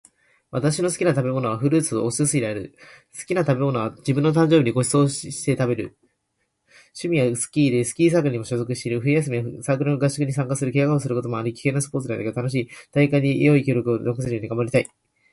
[0.49, 2.75] 私の好きな食べ物は、フルーツとお寿司である。
[3.15, 5.95] 好きな食べ物は自分の誕生日にごちそうとして食べる。
[6.99, 8.99] 趣味はスキーで、スキーサークルにも属している。
[9.01, 10.73] 冬休みは、サークルの合宿に参加する。
[10.73, 12.69] 怪我をすることもあり危険なスポーツであるが、楽しい。
[12.91, 14.87] 大会でいい記録を残せるように頑張りたい。